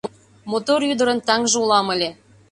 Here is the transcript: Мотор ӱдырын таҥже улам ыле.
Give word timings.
Мотор 0.49 0.81
ӱдырын 0.91 1.19
таҥже 1.27 1.57
улам 1.63 1.87
ыле. 1.95 2.09